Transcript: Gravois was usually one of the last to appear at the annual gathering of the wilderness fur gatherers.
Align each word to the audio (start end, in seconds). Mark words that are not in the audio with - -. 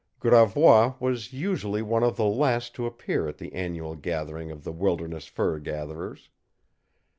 Gravois 0.19 0.95
was 0.99 1.31
usually 1.31 1.83
one 1.83 2.01
of 2.03 2.17
the 2.17 2.25
last 2.25 2.73
to 2.73 2.87
appear 2.87 3.27
at 3.27 3.37
the 3.37 3.53
annual 3.53 3.95
gathering 3.95 4.49
of 4.49 4.63
the 4.63 4.71
wilderness 4.73 5.27
fur 5.27 5.59
gatherers. 5.59 6.29